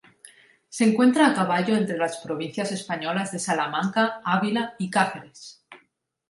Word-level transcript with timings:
Se 0.67 0.83
encuentra 0.83 1.27
a 1.27 1.35
caballo 1.35 1.75
entre 1.75 1.95
las 1.95 2.17
provincias 2.17 2.71
españolas 2.71 3.31
de 3.31 3.37
Salamanca, 3.37 4.19
Ávila 4.25 4.73
y 4.79 4.89
Cáceres. 4.89 5.61